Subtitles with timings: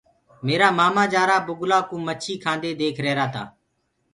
[0.45, 3.43] ميرآ مآمآ جآرآ بُگلآ ڪوُ مڇيٚ کآندي ديک رهرآ تآ۔